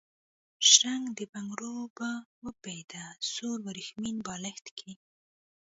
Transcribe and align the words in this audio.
شرنګ 0.71 1.05
د 1.17 1.19
بنګړو، 1.33 1.75
به 1.97 2.09
و 2.41 2.45
بیده 2.63 3.05
سور 3.33 3.57
وریښمین 3.67 4.15
بالښت 4.25 4.65
کي 4.77 4.91